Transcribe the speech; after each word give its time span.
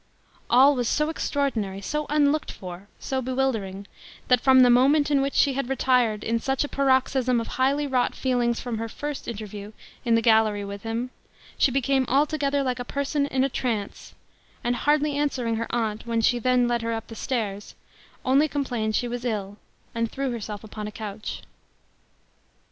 All 0.49 0.73
was 0.73 0.87
so 0.89 1.09
extraordinary, 1.11 1.79
so 1.79 2.07
unlooked 2.09 2.51
for, 2.51 2.87
so 2.99 3.21
bewildering, 3.21 3.85
that 4.29 4.41
from 4.41 4.61
the 4.61 4.71
moment 4.71 5.11
in 5.11 5.21
which 5.21 5.35
she 5.35 5.53
had 5.53 5.69
retired 5.69 6.23
in 6.23 6.39
such 6.39 6.63
a 6.63 6.67
paroxysm 6.67 7.39
of 7.39 7.45
highly 7.49 7.85
wrought 7.85 8.15
feelings 8.15 8.59
from 8.59 8.79
her 8.79 8.89
first 8.89 9.27
interview 9.27 9.73
in 10.03 10.15
the 10.15 10.21
gallery 10.23 10.65
with 10.65 10.81
him, 10.81 11.11
she 11.55 11.69
became 11.69 12.05
altogether 12.07 12.63
like 12.63 12.79
a 12.79 12.83
person 12.83 13.27
in 13.27 13.43
a 13.43 13.47
trance; 13.49 14.15
and 14.63 14.75
hardly 14.75 15.15
answering 15.15 15.57
her 15.57 15.67
aunt, 15.69 16.07
when 16.07 16.19
she 16.19 16.39
then 16.39 16.67
led 16.67 16.81
her 16.81 16.93
up 16.93 17.05
the 17.05 17.13
stairs, 17.15 17.75
only 18.25 18.47
complained 18.47 18.95
she 18.95 19.07
was 19.07 19.23
ill, 19.23 19.57
and 19.93 20.11
threw 20.11 20.31
herself 20.31 20.63
upon 20.63 20.87
a 20.87 20.91
couch. 20.91 21.43